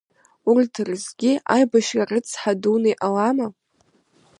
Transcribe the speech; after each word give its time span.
Урҭ 0.51 0.73
рызгьы 0.87 1.33
аибашьра 1.55 2.03
рыцҳара 2.09 2.59
дуны 2.61 2.89
иҟалама. 2.93 3.47